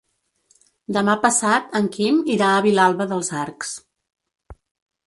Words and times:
Demà 0.95 1.15
passat 1.25 1.77
en 1.81 1.91
Quim 1.97 2.19
irà 2.37 2.49
a 2.55 2.65
Vilalba 2.69 3.09
dels 3.13 3.31
Arcs. 3.45 3.79